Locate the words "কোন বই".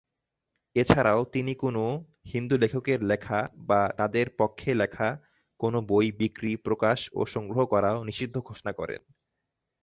5.59-6.07